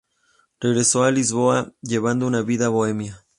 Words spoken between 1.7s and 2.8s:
llevando una vida